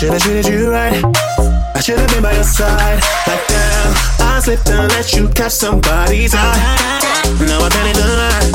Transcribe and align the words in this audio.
should've 0.00 0.22
treated 0.22 0.46
you 0.46 0.70
right. 0.72 0.96
I 1.76 1.80
should've 1.80 2.08
been 2.08 2.22
by 2.22 2.32
your 2.32 2.42
side. 2.42 3.04
Like 3.28 3.44
damn, 3.52 3.92
I 4.32 4.40
slipped 4.40 4.70
and 4.70 4.88
let 4.96 5.12
you 5.12 5.28
catch 5.28 5.52
somebody's 5.52 6.32
eye. 6.34 6.56
Now 7.44 7.60
I 7.60 7.68
can't 7.68 7.92
even 7.92 8.08
lie. 8.08 8.48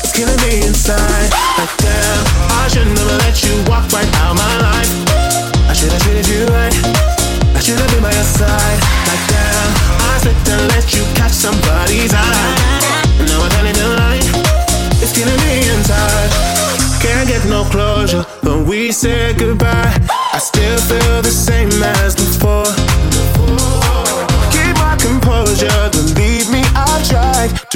It's 0.00 0.16
killing 0.16 0.40
me 0.40 0.64
inside. 0.64 1.28
Like 1.60 1.76
damn, 1.84 2.24
I 2.56 2.68
should 2.72 2.88
never 2.96 3.12
let 3.20 3.36
you 3.44 3.52
walk 3.68 3.92
right 3.92 4.08
out 4.24 4.32
my 4.40 4.54
life. 4.72 4.88
I 5.68 5.76
should've 5.76 6.00
treated 6.00 6.26
you 6.32 6.48
right. 6.48 6.72
I 7.52 7.60
should've 7.60 7.84
been 7.92 8.00
by 8.00 8.16
your 8.16 8.24
side. 8.24 8.80
Like 9.04 9.24
damn, 9.28 9.68
I 10.00 10.16
slipped 10.24 10.48
and 10.48 10.59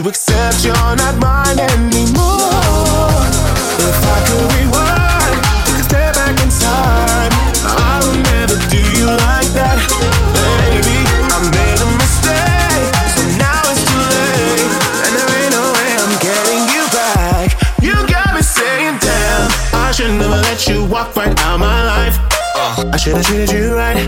to 0.04 0.10
accept 0.10 0.64
you're 0.64 0.74
not 0.74 1.16
mine 1.16 1.58
anymore. 1.58 3.24
If 3.80 4.00
I 4.04 4.18
could 4.28 4.44
rewind, 4.52 5.40
take 5.64 5.80
a 5.80 5.84
step 5.84 6.14
back 6.14 6.36
in 6.44 6.50
time, 6.52 7.32
I 7.64 8.00
would 8.04 8.20
never 8.28 8.56
do 8.68 8.80
you 8.98 9.06
like 9.08 9.48
that, 9.56 9.80
baby. 10.36 10.98
I 11.32 11.38
made 11.56 11.80
a 11.80 11.88
mistake, 11.96 12.92
so 13.16 13.22
now 13.40 13.64
it's 13.72 13.80
too 13.88 14.04
late, 14.12 14.72
and 15.08 15.12
there 15.16 15.30
ain't 15.40 15.52
no 15.56 15.64
way 15.72 15.90
I'm 15.96 16.14
getting 16.20 16.64
you 16.74 16.84
back. 16.92 17.56
You 17.80 17.94
got 18.04 18.34
me 18.34 18.42
saying, 18.42 18.98
damn, 19.00 19.48
I 19.72 19.92
should 19.92 20.12
never 20.20 20.36
let 20.36 20.68
you 20.68 20.84
walk 20.84 21.16
right 21.16 21.32
out 21.40 21.58
my 21.58 21.84
life. 21.84 22.18
I 22.92 22.96
should 22.96 23.16
have 23.16 23.24
treated 23.24 23.50
you 23.52 23.74
right. 23.74 24.04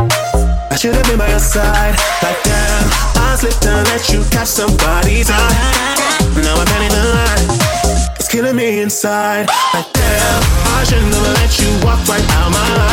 I 0.71 0.77
should 0.77 0.95
have 0.95 1.07
been 1.07 1.19
by 1.19 1.31
your 1.31 1.39
side. 1.39 1.97
Like 2.23 2.43
damn, 2.45 2.85
I 3.17 3.37
slipped 3.39 3.65
and 3.65 3.87
let 3.89 4.09
you 4.11 4.23
catch 4.31 4.49
somebody's 4.49 5.31
eye. 5.31 5.56
inside. 8.97 9.47
Like 9.75 9.93
damn, 9.93 10.43
I 10.73 10.85
shouldn't 10.89 11.13
have 11.13 11.35
let 11.35 11.59
you 11.61 11.69
walk 11.85 12.09
right 12.09 12.25
out 12.31 12.51
my 12.51 12.77
life. 12.77 12.86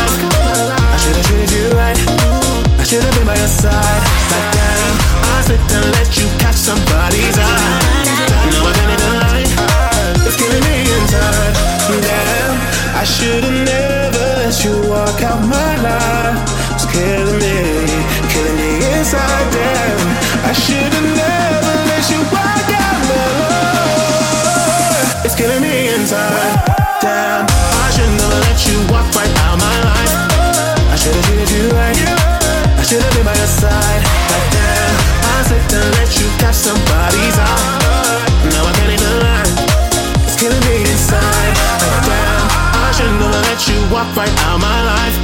Right 44.16 44.30
out 44.46 44.60
my 44.60 44.80
life. 44.92 45.16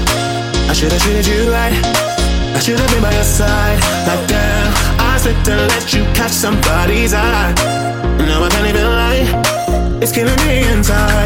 I 0.68 0.72
should've 0.72 1.00
treated 1.00 1.24
you 1.24 1.52
right. 1.52 1.72
I 2.56 2.58
should've 2.58 2.90
been 2.90 3.02
by 3.02 3.14
your 3.14 3.22
side. 3.22 3.78
Like 4.08 4.26
damn, 4.26 4.74
I 4.98 5.16
slipped 5.16 5.44
to 5.44 5.54
let 5.54 5.94
you 5.94 6.02
catch 6.12 6.32
somebody's 6.32 7.14
eye. 7.14 7.54
Now 8.18 8.42
I 8.42 8.48
can't 8.48 8.66
even 8.66 8.84
lie. 8.84 10.00
It's 10.02 10.10
killing 10.10 10.34
me 10.44 10.66
inside. 10.72 11.19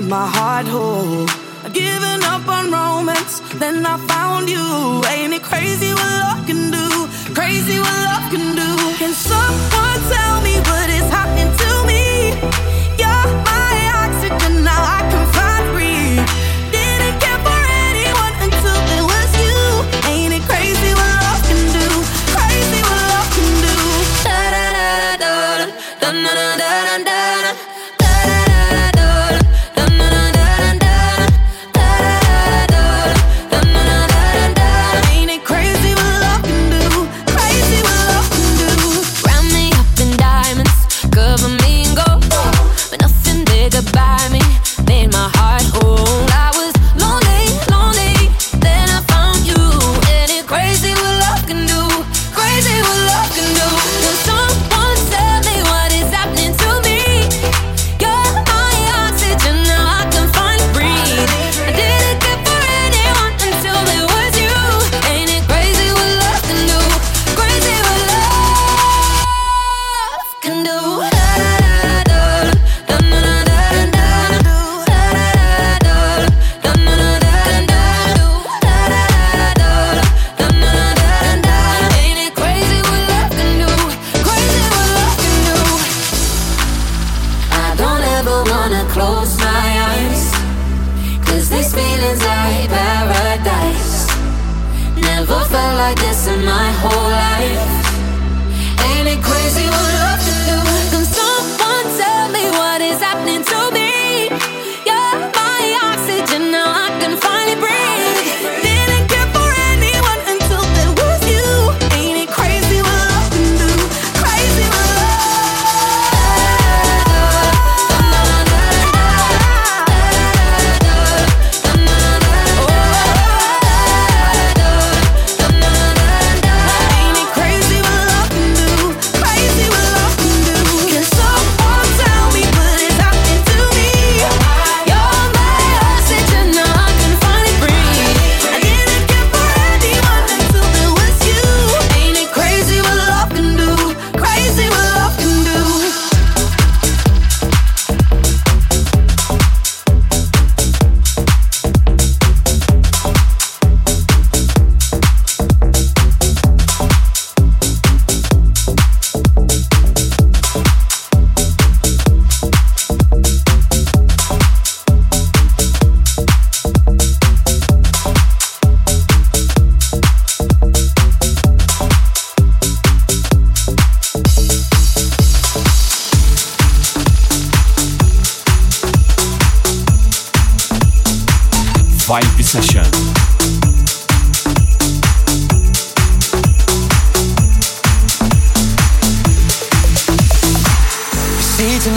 made 0.00 0.08
my 0.08 0.26
heart 0.26 0.66
whole. 0.66 1.26
I've 1.64 1.72
given 1.72 2.22
up 2.24 2.46
on 2.48 2.70
romance, 2.70 3.40
then 3.54 3.84
I 3.86 3.96
found 4.06 4.48
you. 4.48 5.02
Ain't 5.08 5.32
it 5.32 5.42
crazy 5.42 5.92
what 5.92 6.12
love 6.22 6.46
can 6.46 6.70
do? 6.70 6.88
Crazy 7.34 7.78
what 7.78 7.98
love 8.08 8.30
can 8.30 8.56
do. 8.56 8.96
Can 8.98 9.12
someone 9.12 10.00
tell? 10.10 10.25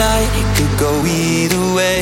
night, 0.00 0.30
it 0.40 0.48
could 0.56 0.74
go 0.80 0.92
either 1.04 1.64
way. 1.76 2.00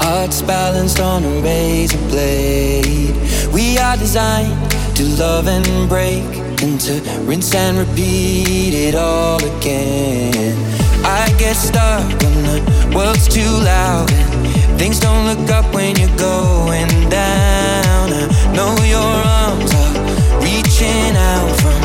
Hearts 0.00 0.40
balanced 0.40 0.98
on 0.98 1.22
a 1.22 1.34
razor 1.42 1.98
blade. 2.08 3.14
We 3.52 3.76
are 3.76 3.96
designed 3.98 4.56
to 4.96 5.04
love 5.20 5.46
and 5.46 5.66
break, 5.88 6.24
and 6.64 6.80
to 6.86 6.94
rinse 7.28 7.54
and 7.54 7.76
repeat 7.76 8.72
it 8.86 8.94
all 8.94 9.40
again. 9.52 10.56
I 11.04 11.24
get 11.38 11.54
stuck 11.54 12.06
when 12.22 12.36
the 12.48 12.58
world's 12.96 13.28
too 13.28 13.54
loud. 13.72 14.10
and 14.12 14.78
Things 14.80 14.98
don't 14.98 15.24
look 15.30 15.50
up 15.50 15.66
when 15.74 15.92
you're 16.00 16.16
going 16.16 16.90
down. 17.10 18.06
I 18.20 18.24
know 18.56 18.72
your 18.96 19.14
arms 19.42 19.70
are 19.82 19.94
reaching 20.40 21.12
out 21.32 21.50
from 21.60 21.80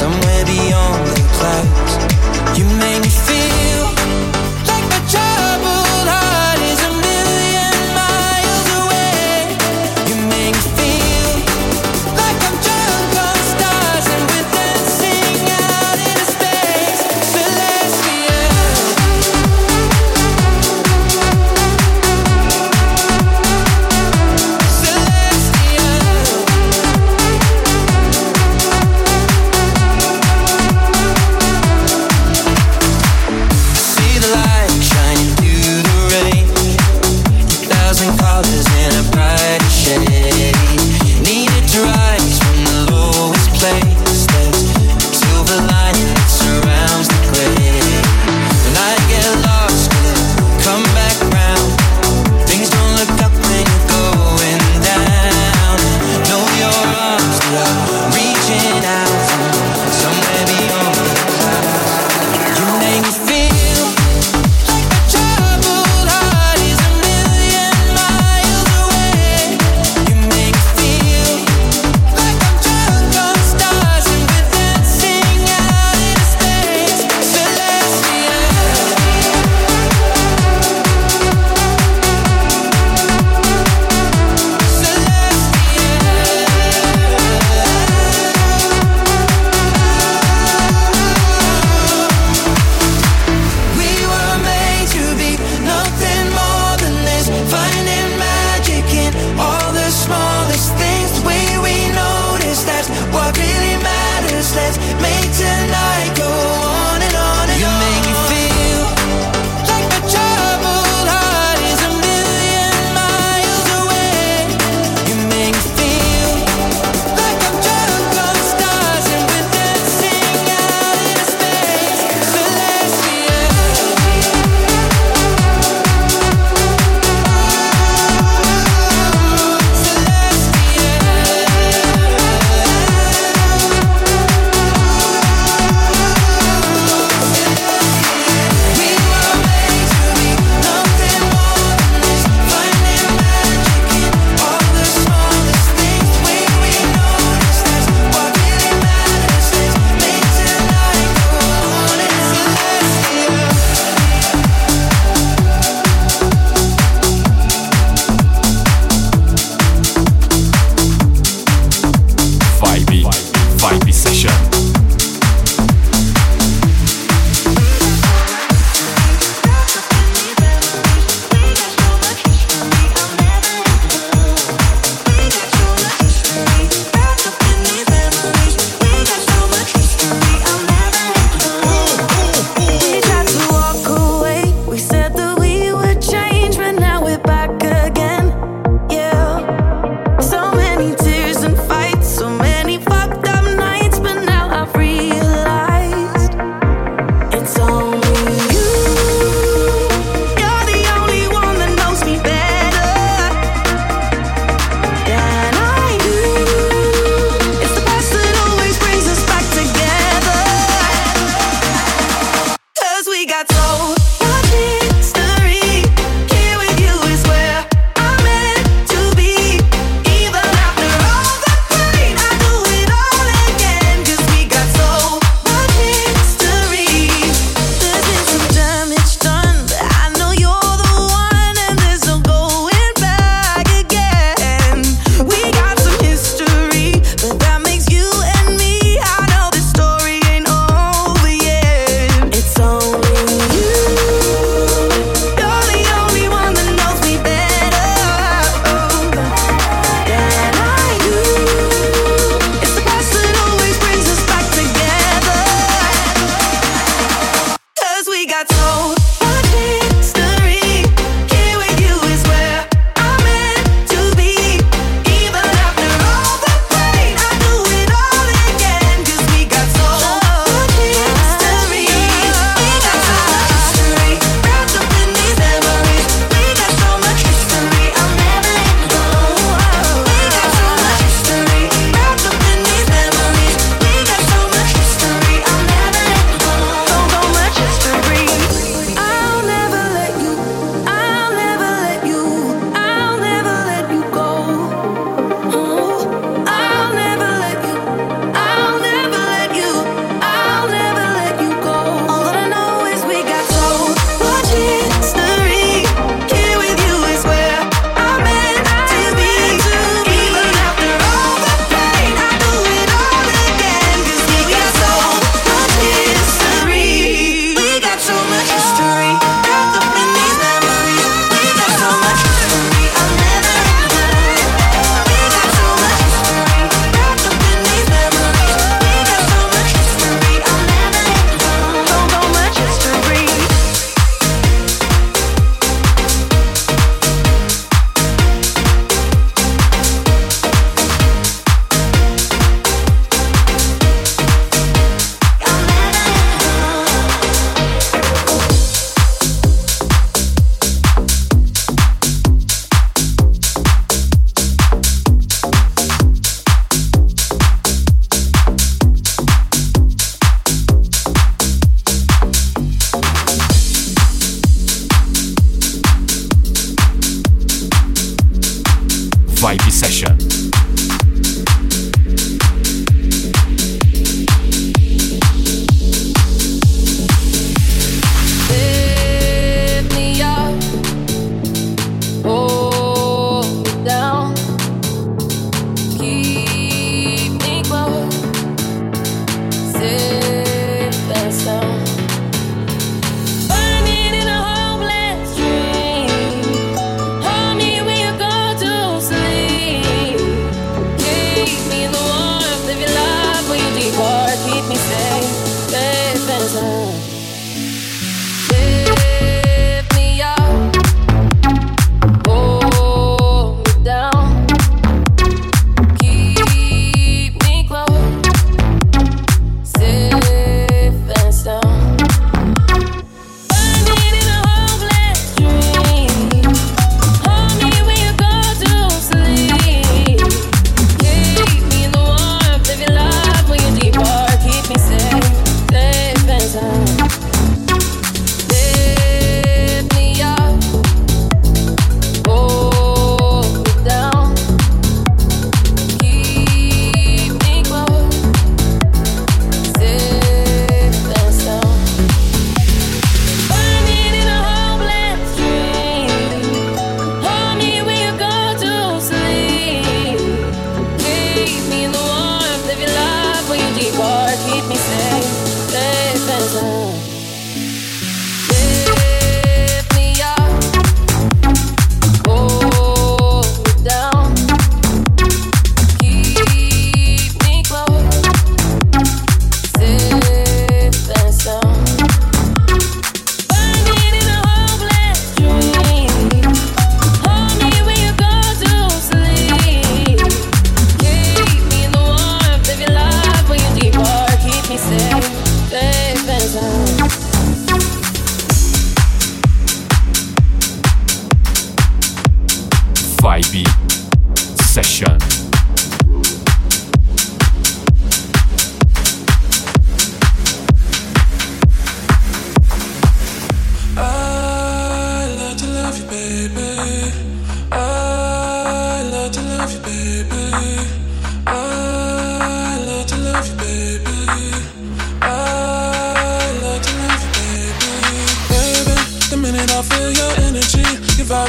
somewhere 0.00 0.44
beyond 0.44 1.02
the 1.12 1.22
clouds. 1.36 1.92
You 2.58 2.66
may 2.82 2.93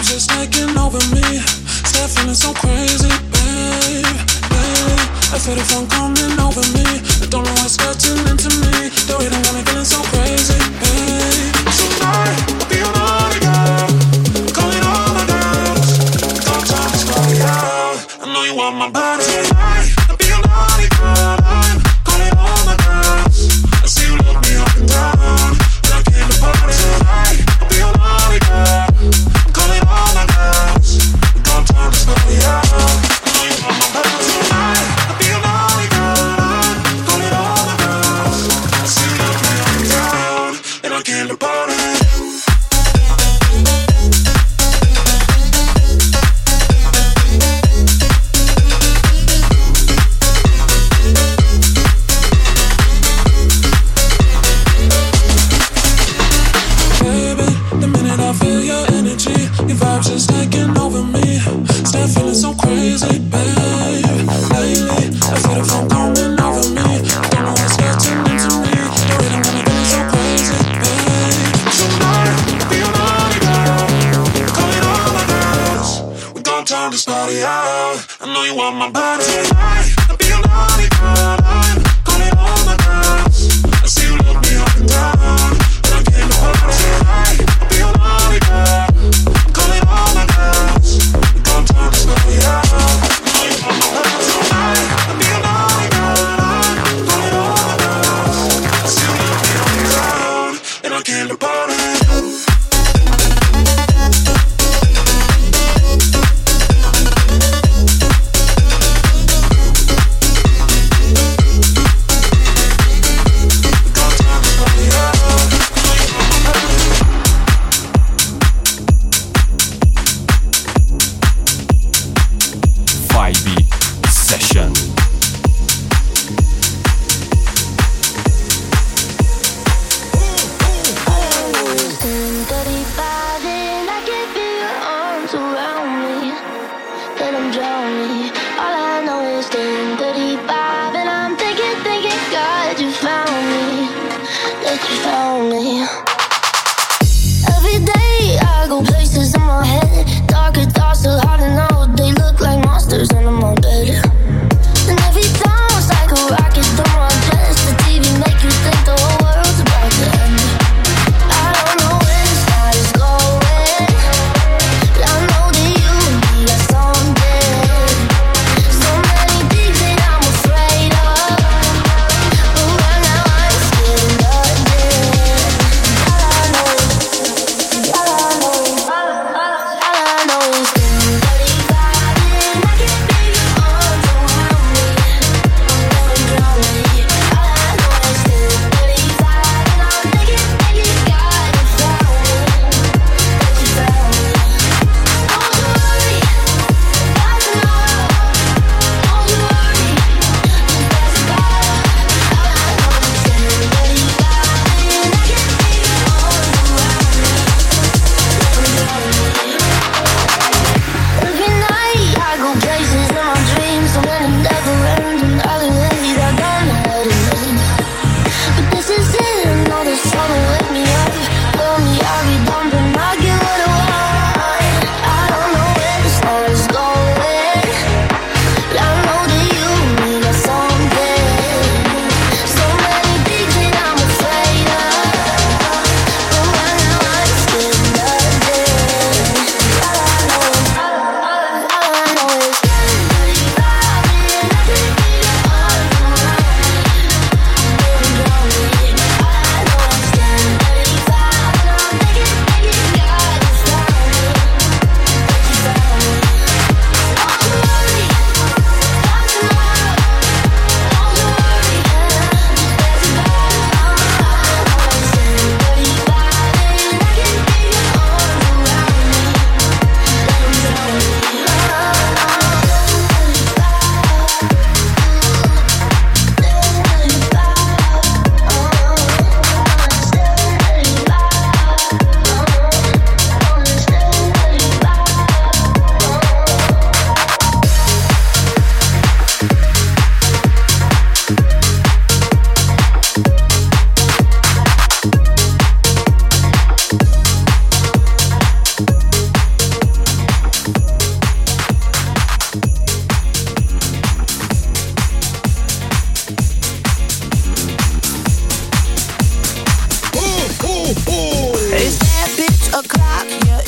Just 0.05 0.29
taking 0.29 0.77
over 0.77 0.99
me. 1.09 1.41
Start 1.89 2.11
feeling 2.11 2.35
so 2.35 2.53
crazy, 2.53 3.09
babe, 3.33 4.05
babe. 4.53 5.01
I 5.33 5.37
feel 5.41 5.55
the 5.55 5.65
phone 5.65 5.87
coming 5.87 6.39
over 6.39 6.61
me. 6.77 6.85
I 7.21 7.25
don't 7.25 7.43
know 7.43 7.51
what's 7.57 7.75
catching 7.75 8.21
into 8.29 8.53
me. 8.61 8.93
The 9.09 9.17
way 9.17 9.27
that 9.27 9.41
got 9.43 9.55
me 9.55 9.63
feeling 9.65 9.83
so 9.83 10.01
crazy, 10.13 10.61
babe. 10.77 11.57
Tonight, 11.73 12.37
I'll 12.53 12.69
be 12.69 12.85
on 12.85 12.93
all 12.93 13.33
again. 13.33 13.89
Calling 14.53 14.83
all 14.85 15.09
my 15.17 15.25
girls. 15.25 15.97
Sometimes 16.45 16.93
it's 16.93 17.05
going 17.09 17.41
out. 17.41 18.05
I 18.21 18.31
know 18.31 18.43
you 18.43 18.55
want 18.55 18.77
my 18.77 18.89
body. 18.91 19.54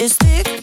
Bitch, 0.08 0.57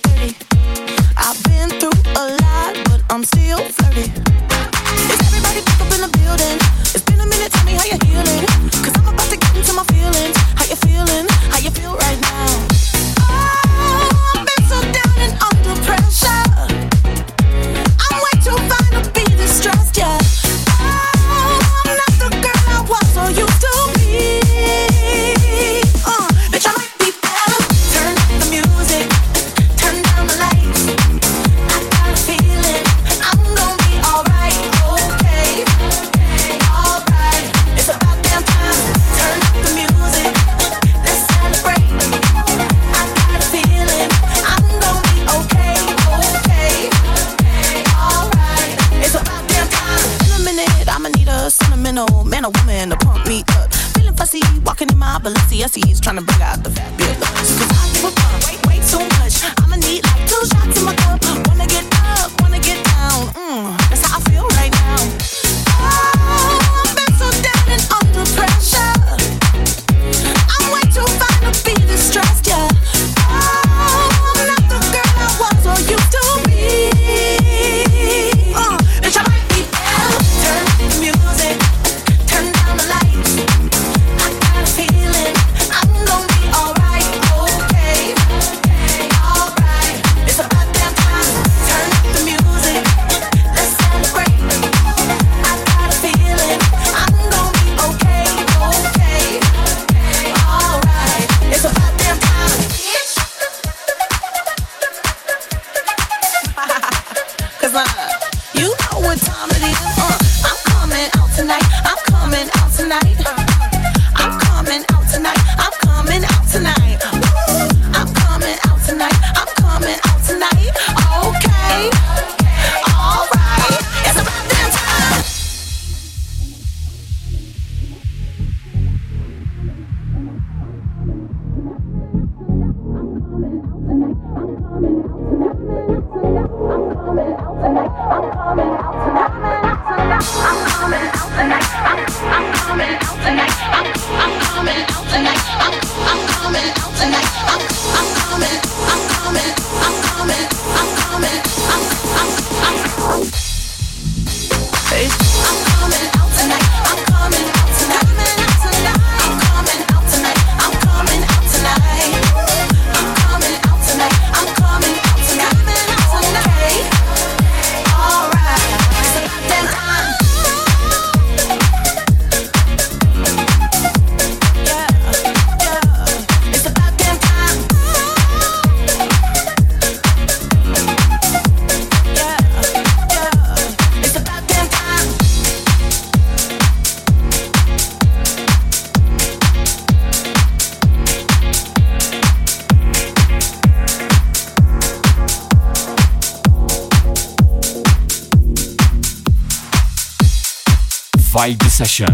Session. 201.75 202.14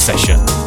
session. 0.00 0.59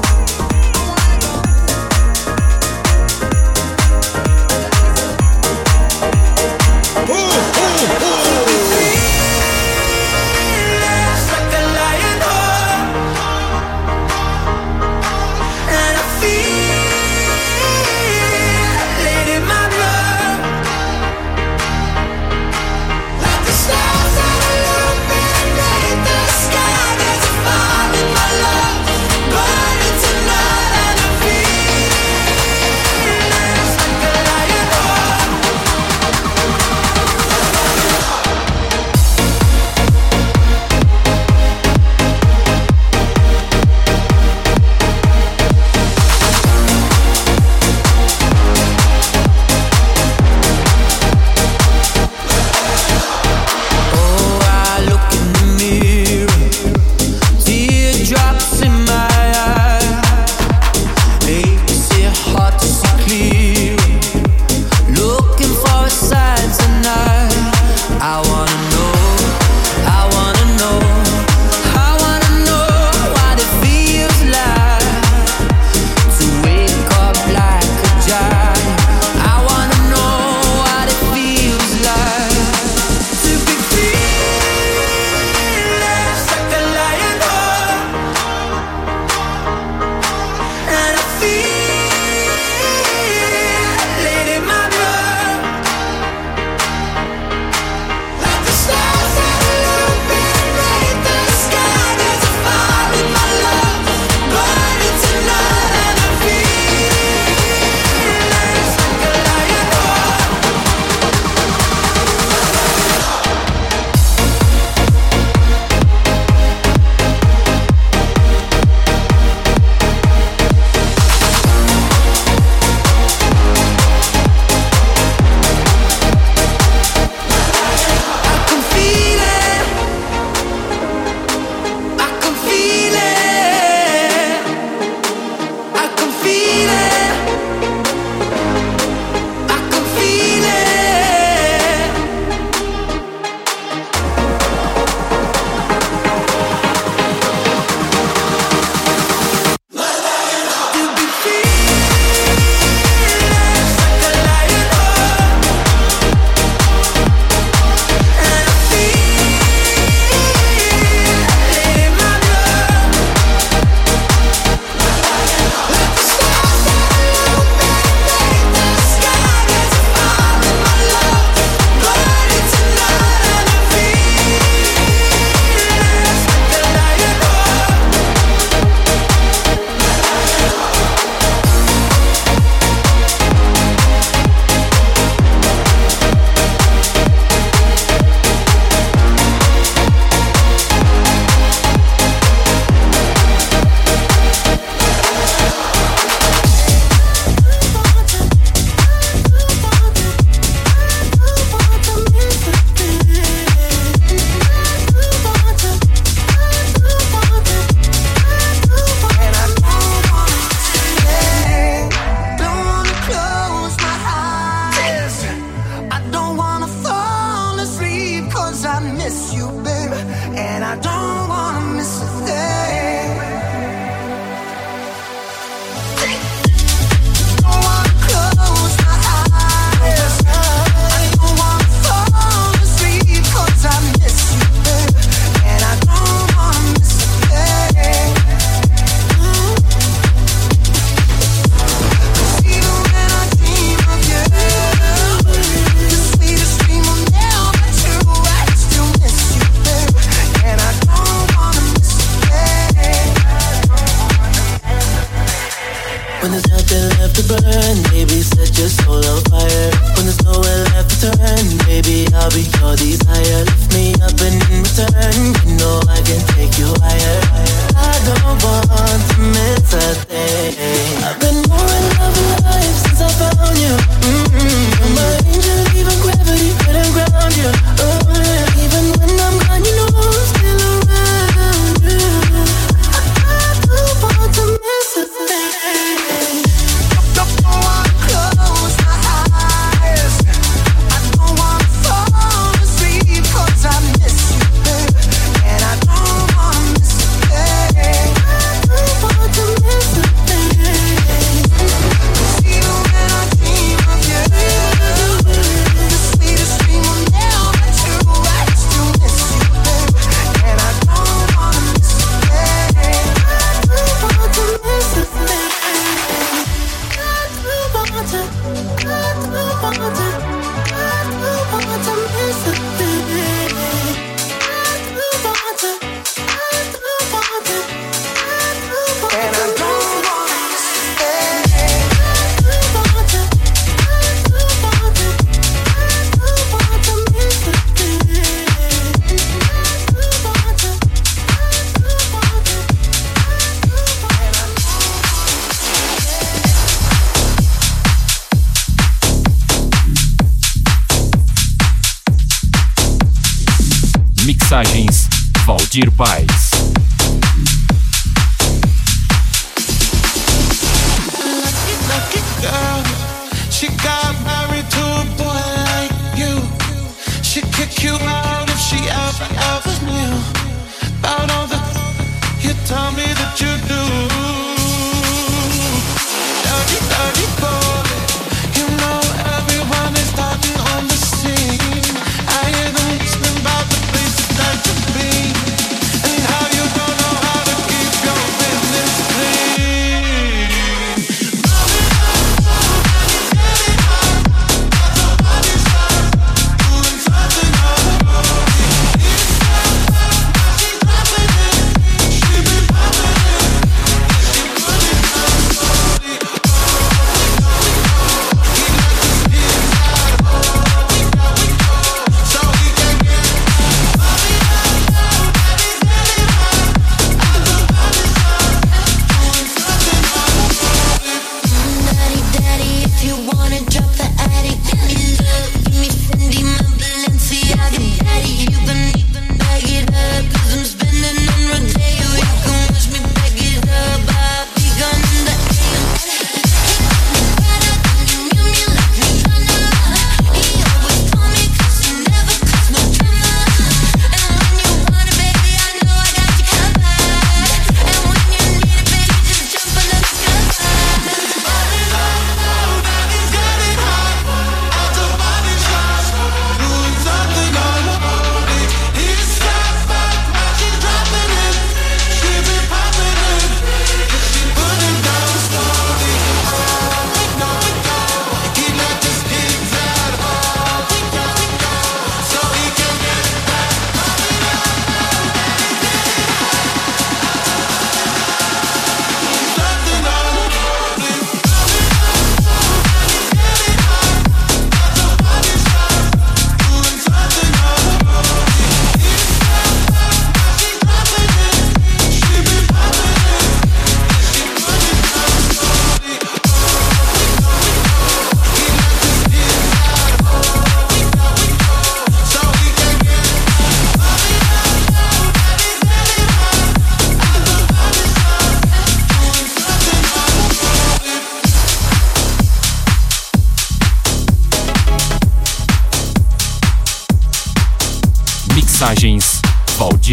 Dirty 355.73 355.89
Bike. 355.97 356.32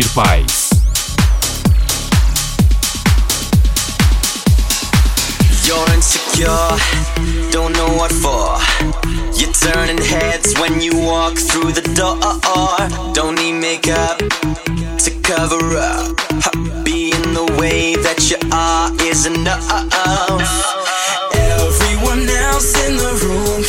Dear 0.01 0.09
Pais. 0.15 0.71
You're 5.67 5.93
insecure, 5.93 6.49
don't 7.51 7.75
know 7.75 7.93
what 7.99 8.11
for. 8.11 8.57
You're 9.39 9.53
turning 9.53 9.99
heads 9.99 10.59
when 10.59 10.81
you 10.81 10.97
walk 10.97 11.37
through 11.37 11.73
the 11.73 11.83
door. 11.93 12.19
Don't 13.13 13.35
need 13.35 13.61
makeup 13.61 14.17
to 15.05 15.11
cover 15.21 15.77
up. 15.77 16.17
Being 16.83 17.35
the 17.35 17.55
way 17.59 17.95
that 17.97 18.31
you 18.31 18.39
are 18.53 18.91
is 19.05 19.27
enough. 19.27 19.69
Everyone 21.35 22.27
else 22.27 22.73
in 22.89 22.97
the 22.97 23.13
room 23.27 23.60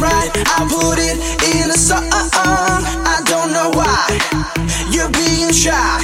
right. 0.00 0.30
I 0.34 0.66
put 0.66 0.98
it 0.98 1.20
in 1.54 1.70
a 1.70 1.78
song. 1.78 2.08
I 2.10 3.20
don't 3.24 3.52
know 3.52 3.70
why 3.70 4.08
you're 4.90 5.12
being 5.12 5.52
shy 5.52 6.00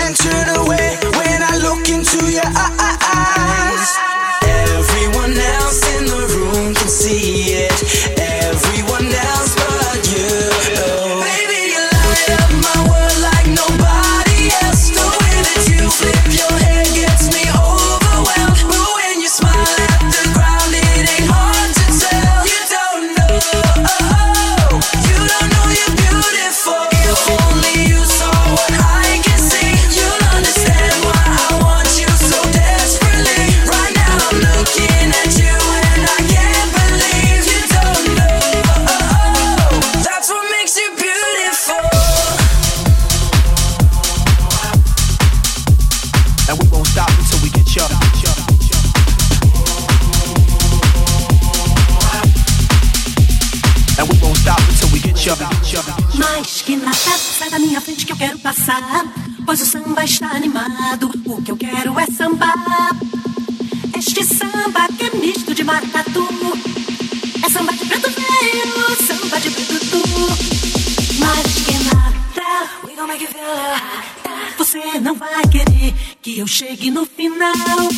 and 0.00 0.16
turn 0.16 0.48
away 0.56 0.96
when 1.18 1.42
I 1.42 1.58
look 1.58 1.88
into 1.88 2.30
your 2.30 2.46
eyes. 2.46 3.97
chegue 76.58 76.90
no 76.90 77.06
final. 77.06 77.97